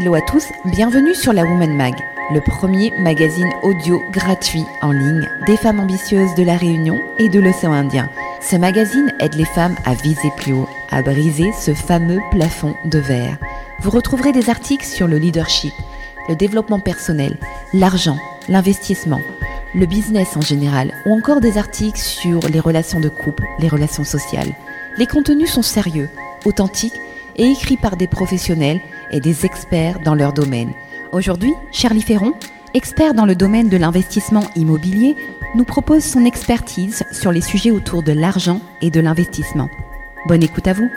[0.00, 1.92] Hello à tous, bienvenue sur la Woman Mag,
[2.32, 7.38] le premier magazine audio gratuit en ligne des femmes ambitieuses de la Réunion et de
[7.38, 8.08] l'océan Indien.
[8.40, 12.98] Ce magazine aide les femmes à viser plus haut, à briser ce fameux plafond de
[12.98, 13.36] verre.
[13.80, 15.74] Vous retrouverez des articles sur le leadership,
[16.30, 17.36] le développement personnel,
[17.74, 18.16] l'argent,
[18.48, 19.20] l'investissement,
[19.74, 24.04] le business en général, ou encore des articles sur les relations de couple, les relations
[24.04, 24.54] sociales.
[24.96, 26.08] Les contenus sont sérieux,
[26.46, 26.98] authentiques
[27.36, 28.80] et écrits par des professionnels
[29.10, 30.72] et des experts dans leur domaine.
[31.12, 32.32] Aujourd'hui, Charlie Ferron,
[32.74, 35.16] expert dans le domaine de l'investissement immobilier,
[35.54, 39.68] nous propose son expertise sur les sujets autour de l'argent et de l'investissement.
[40.26, 40.88] Bonne écoute à vous.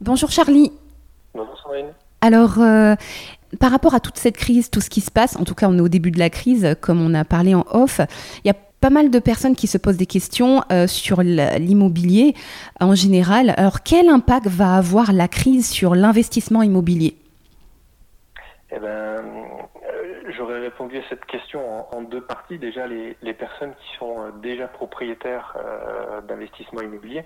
[0.00, 0.72] Bonjour Charlie.
[1.34, 1.92] Bonjour Sandrine.
[2.20, 2.94] Alors, euh,
[3.58, 5.76] par rapport à toute cette crise, tout ce qui se passe, en tout cas on
[5.76, 8.00] est au début de la crise, comme on a parlé en off,
[8.44, 12.34] il y a pas mal de personnes qui se posent des questions euh, sur l'immobilier
[12.80, 13.54] en général.
[13.56, 17.16] Alors quel impact va avoir la crise sur l'investissement immobilier?
[18.70, 19.22] Eh ben, euh,
[20.36, 21.60] J'aurais répondu à cette question
[21.92, 22.58] en, deux parties.
[22.58, 25.56] Déjà, les, personnes qui sont déjà propriétaires
[26.28, 27.24] d'investissement immobilier.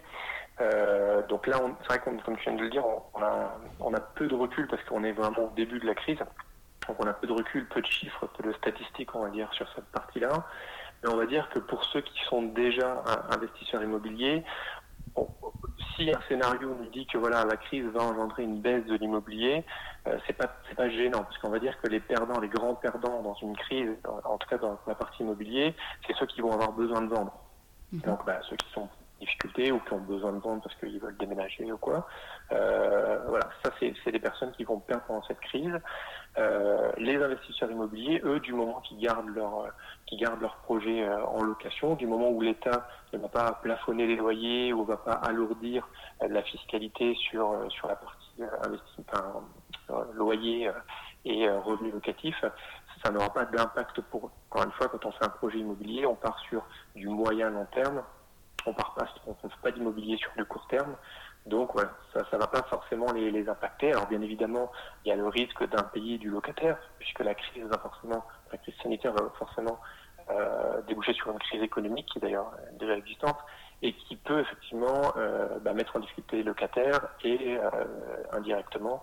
[0.62, 3.92] Euh, donc là, c'est vrai qu'on, comme tu viens de le dire, on, a, on
[3.94, 6.19] a peu de recul parce qu'on est vraiment au début de la crise.
[6.88, 9.52] Donc on a peu de recul, peu de chiffres, peu de statistiques, on va dire,
[9.54, 10.46] sur cette partie-là.
[11.02, 14.44] Mais on va dire que pour ceux qui sont déjà investisseurs immobiliers,
[15.96, 19.64] si un scénario nous dit que voilà la crise va engendrer une baisse de l'immobilier,
[20.06, 22.74] euh, c'est pas c'est pas gênant parce qu'on va dire que les perdants, les grands
[22.74, 23.91] perdants dans une crise,
[24.24, 25.74] en tout cas dans la partie immobilier,
[26.06, 27.32] c'est ceux qui vont avoir besoin de vendre.
[27.92, 27.98] Mmh.
[28.00, 28.88] Donc bah, ceux qui sont
[29.23, 32.06] difficultés ou qui ont besoin de vendre parce qu'ils veulent déménager ou quoi.
[32.51, 35.78] Euh, voilà, ça c'est des personnes qui vont perdre pendant cette crise.
[36.39, 39.69] Euh, les investisseurs immobiliers, eux, du moment qu'ils gardent leur
[40.06, 44.06] qui gardent leur projet euh, en location, du moment où l'État ne va pas plafonner
[44.06, 45.87] les loyers ou va pas alourdir
[46.21, 48.43] la fiscalité sur sur la partie
[50.15, 50.71] loyer
[51.25, 52.44] et revenus locatifs,
[53.05, 54.31] ça n'aura pas d'impact pour.
[54.50, 56.65] Encore une fois, quand on fait un projet immobilier, on part sur
[56.97, 58.03] du moyen long terme
[58.67, 60.97] on part pas, on ne fait pas d'immobilier sur le court terme.
[61.47, 63.91] Donc voilà, ça ne va pas forcément les, impacter.
[63.91, 64.71] Alors bien évidemment,
[65.05, 68.59] il y a le risque d'un pays du locataire, puisque la crise va forcément, la
[68.59, 69.81] crise sanitaire va forcément
[70.31, 73.39] euh, déboucher sur une crise économique qui est d'ailleurs déjà existante
[73.83, 77.69] et qui peut effectivement euh, bah, mettre en difficulté les locataires et euh,
[78.31, 79.03] indirectement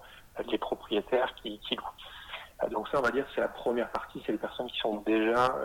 [0.50, 2.70] les propriétaires qui, qui louent.
[2.72, 5.56] Donc ça, on va dire, c'est la première partie, c'est les personnes qui sont déjà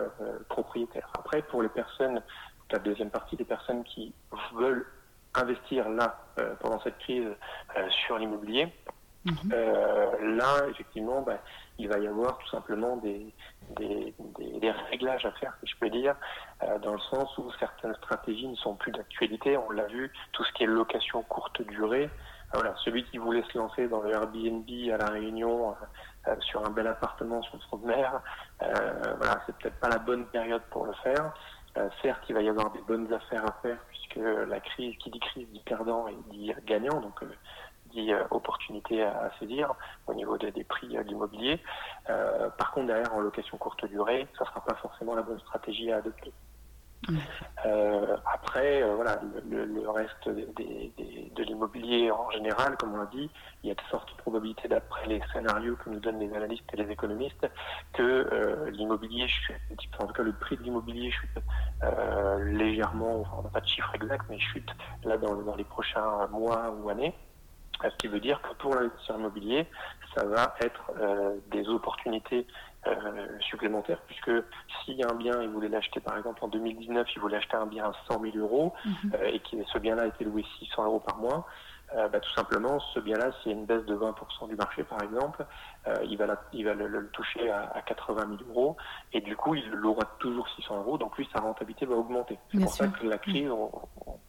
[0.47, 1.09] propriétaires.
[1.17, 2.21] Après, pour les personnes
[2.71, 4.13] la deuxième partie des personnes qui
[4.53, 4.85] veulent
[5.35, 7.27] investir là, euh, pendant cette crise,
[7.77, 8.73] euh, sur l'immobilier.
[9.25, 9.35] Mhm.
[9.53, 11.39] Euh, là, effectivement, bah,
[11.79, 13.33] il va y avoir tout simplement des,
[13.79, 14.13] des,
[14.91, 16.15] réglages à faire, si je peux dire,
[16.83, 19.57] dans le sens où certaines stratégies ne sont plus d'actualité.
[19.57, 22.09] On l'a vu, tout ce qui est location courte durée.
[22.53, 25.75] Voilà, celui qui voulait se lancer dans le Airbnb à la Réunion
[26.41, 28.21] sur un bel appartement sur le front de mer,
[28.59, 31.33] voilà, c'est peut-être pas la bonne période pour le faire.
[31.77, 35.11] Euh, certes, il va y avoir des bonnes affaires à faire puisque la crise, qui
[35.11, 37.27] dit crise dit perdant et dit gagnant, donc euh,
[37.87, 39.73] dit euh, opportunité à, saisir
[40.07, 41.61] au niveau des, prix de l'immobilier.
[42.05, 45.91] par contre, derrière, en location courte durée, ça ne sera pas forcément la bonne stratégie
[45.91, 46.33] à adopter.
[47.65, 49.19] Euh, après, euh, voilà,
[49.49, 53.29] le, reste de l'immobilier en général, comme on l'a dit,
[53.63, 54.14] il y a de fortes
[54.67, 57.47] d'après les scénarios que nous donnent les analystes et les économistes,
[57.93, 59.55] que euh, l'immobilier chute,
[59.99, 61.43] en tout cas le prix de l'immobilier chute
[62.45, 64.69] légèrement, enfin, on n'a pas de chiffre exact, mais chute
[65.03, 67.13] là dans, dans les prochains mois ou années.
[67.83, 69.67] Ce qui veut dire que pour l'investisseur immobilier,
[70.15, 70.91] ça va être
[71.51, 72.47] des opportunités
[72.87, 74.31] euh, supplémentaire, puisque
[74.83, 77.57] s'il y a un bien, il voulait l'acheter par exemple en 2019, il voulait acheter
[77.57, 79.13] un bien à 100 000 euros, mhm.
[79.15, 81.47] euh, et que ce bien-là était loué 600 euros par mois,
[81.95, 84.83] euh, bah, tout simplement, ce bien-là, s'il y a une baisse de 20% du marché,
[84.83, 85.45] par exemple,
[86.03, 88.75] il va, il va le, toucher à, 80 000 euros,
[89.13, 92.39] et du coup, il l'aura toujours 600 euros, donc lui, sa rentabilité va augmenter.
[92.51, 93.69] C'est pour ça que la crise, on,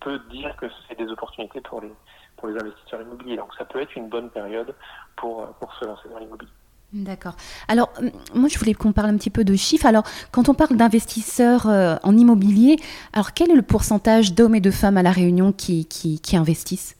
[0.00, 1.92] peut dire que c'est des opportunités pour les,
[2.36, 3.36] pour les investisseurs immobiliers.
[3.36, 4.74] Donc ça peut être une bonne période
[5.16, 6.52] pour, pour se lancer dans l'immobilier.
[6.92, 7.34] D'accord.
[7.66, 7.92] Alors,
[8.34, 9.86] moi, je voulais qu'on parle un petit peu de chiffres.
[9.86, 12.76] Alors, quand on parle d'investisseurs euh, en immobilier,
[13.12, 16.95] alors quel est le pourcentage d'hommes et de femmes à La Réunion qui, qui investissent?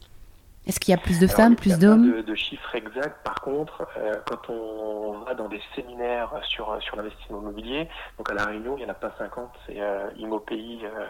[0.67, 3.23] Est-ce qu'il y a plus de femmes, plus d'hommes de, de chiffres exacts.
[3.23, 8.35] Par contre, euh, quand on va dans des séminaires sur, sur l'investissement immobilier, donc à
[8.35, 11.07] La Réunion, il n'y en a pas 50, c'est euh, ImoPays euh,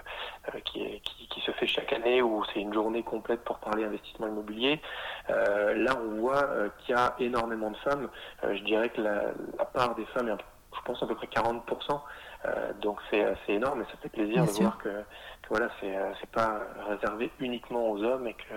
[0.55, 3.85] euh, qui, qui, qui, se fait chaque année où c'est une journée complète pour parler
[3.85, 4.81] investissement immobilier.
[5.29, 6.49] là, on voit
[6.79, 8.09] qu'il y a énormément de femmes.
[8.43, 9.23] je dirais que la,
[9.59, 10.45] la part des femmes est un peu
[10.87, 11.61] pense à peu près 40%.
[12.81, 14.89] donc c'est assez énorme et ça fait plaisir de voir que,
[15.51, 18.55] voilà, c'est pas réservé uniquement aux hommes et que,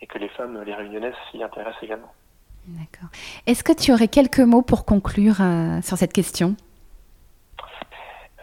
[0.00, 2.12] et que les femmes, les réunionnaises s'y intéressent également.
[2.66, 3.08] D'accord.
[3.46, 5.36] Est-ce que tu aurais quelques mots pour conclure
[5.82, 6.56] sur cette question?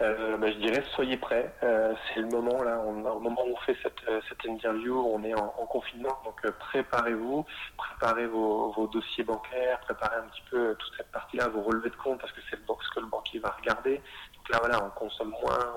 [0.00, 1.52] Euh, bah, je dirais soyez prêts.
[1.62, 4.96] Euh, c'est le moment là, on, au moment où on fait cette, euh, cette interview,
[4.96, 7.44] on est en, confinement, donc préparez-vous,
[7.76, 11.96] préparez vos, vos, dossiers bancaires, préparez un petit peu toute cette partie-là, vos relevés de
[11.96, 13.96] compte parce que c'est ce que le banquier va regarder.
[14.36, 15.74] Donc là voilà, on consomme moins,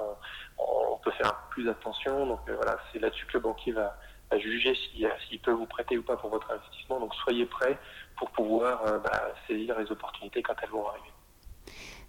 [0.59, 2.27] on, peut faire plus attention.
[2.27, 3.97] Donc voilà, c'est là-dessus que le banquier va,
[4.29, 6.99] va juger s'il peut vous prêter ou pas pour votre investissement.
[6.99, 7.77] Donc soyez prêts
[8.17, 11.11] pour pouvoir bah, saisir les opportunités quand elles vont arriver.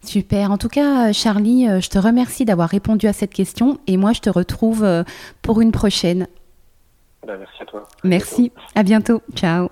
[0.05, 0.51] Super.
[0.51, 4.13] En tout cas, Charlie, euh, je te remercie d'avoir répondu à cette question et moi,
[4.13, 5.05] je te retrouve euh,
[5.43, 6.27] pour une prochaine.
[7.27, 7.89] Ben, merci à toi.
[8.03, 8.53] merci.
[8.75, 9.23] À bientôt.
[9.35, 9.69] Ciao.